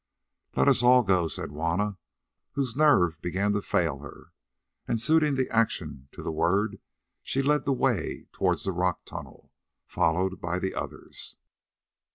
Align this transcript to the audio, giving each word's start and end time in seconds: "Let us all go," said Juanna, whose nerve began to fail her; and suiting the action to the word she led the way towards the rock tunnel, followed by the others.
"Let 0.55 0.67
us 0.67 0.81
all 0.81 1.03
go," 1.03 1.27
said 1.27 1.49
Juanna, 1.51 1.99
whose 2.53 2.75
nerve 2.75 3.21
began 3.21 3.51
to 3.53 3.61
fail 3.61 3.99
her; 3.99 4.31
and 4.87 4.99
suiting 4.99 5.35
the 5.35 5.47
action 5.51 6.09
to 6.13 6.23
the 6.23 6.31
word 6.31 6.79
she 7.21 7.43
led 7.43 7.65
the 7.65 7.73
way 7.73 8.25
towards 8.33 8.63
the 8.63 8.71
rock 8.71 9.05
tunnel, 9.05 9.51
followed 9.85 10.41
by 10.41 10.57
the 10.57 10.73
others. 10.73 11.37